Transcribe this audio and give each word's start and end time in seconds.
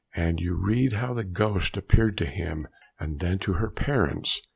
And 0.15 0.39
you 0.39 0.55
read 0.55 0.93
how 0.93 1.13
the 1.13 1.23
ghost 1.23 1.77
appeared 1.77 2.17
to 2.17 2.25
him 2.25 2.67
and 2.99 3.19
then 3.19 3.37
to 3.45 3.53
her 3.53 3.69
parents. 3.69 4.41